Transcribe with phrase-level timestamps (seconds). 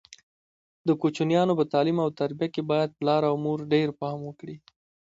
[0.87, 4.55] د کوچنیانو په تعلیم او تربیه کې باید پلار او مور ډېر پام وکړي.